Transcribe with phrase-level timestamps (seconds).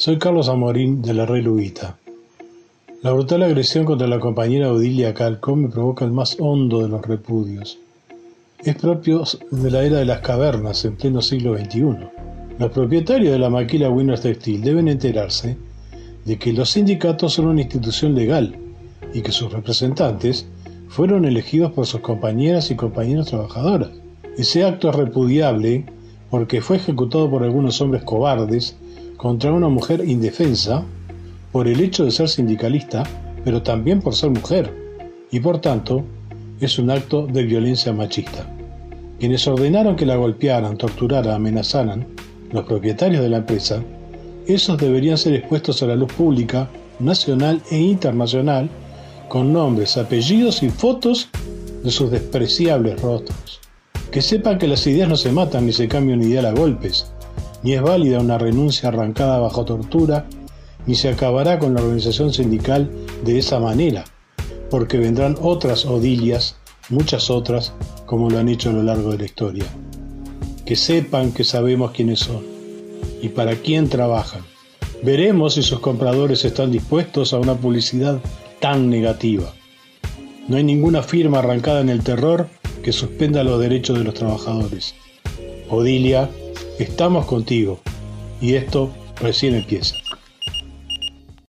[0.00, 1.98] Soy Carlos Amorín de la Red Lubita.
[3.02, 7.02] La brutal agresión contra la compañera Odilia Calco me provoca el más hondo de los
[7.02, 7.78] repudios.
[8.64, 11.98] Es propio de la era de las cavernas en pleno siglo XXI.
[12.58, 15.58] Los propietarios de la maquila Winners Textil deben enterarse
[16.24, 18.56] de que los sindicatos son una institución legal
[19.12, 20.46] y que sus representantes
[20.88, 23.90] fueron elegidos por sus compañeras y compañeros trabajadoras.
[24.38, 25.84] Ese acto es repudiable
[26.30, 28.78] porque fue ejecutado por algunos hombres cobardes
[29.20, 30.82] contra una mujer indefensa
[31.52, 33.02] por el hecho de ser sindicalista,
[33.44, 34.74] pero también por ser mujer,
[35.30, 36.04] y por tanto
[36.58, 38.46] es un acto de violencia machista.
[39.18, 42.06] Quienes ordenaron que la golpearan, torturaran, amenazaran,
[42.50, 43.82] los propietarios de la empresa,
[44.46, 48.70] esos deberían ser expuestos a la luz pública, nacional e internacional,
[49.28, 51.28] con nombres, apellidos y fotos
[51.84, 53.60] de sus despreciables rostros.
[54.10, 57.12] Que sepan que las ideas no se matan ni se cambian ideal a golpes,
[57.62, 60.26] ni es válida una renuncia arrancada bajo tortura,
[60.86, 62.90] ni se acabará con la organización sindical
[63.24, 64.04] de esa manera,
[64.70, 66.56] porque vendrán otras odilias,
[66.88, 67.72] muchas otras,
[68.06, 69.64] como lo han hecho a lo largo de la historia.
[70.64, 72.44] Que sepan que sabemos quiénes son
[73.22, 74.42] y para quién trabajan.
[75.02, 78.20] Veremos si sus compradores están dispuestos a una publicidad
[78.60, 79.52] tan negativa.
[80.48, 82.48] No hay ninguna firma arrancada en el terror
[82.82, 84.94] que suspenda los derechos de los trabajadores.
[85.68, 86.28] Odilia
[86.80, 87.78] Estamos contigo
[88.40, 89.96] y esto recién empieza.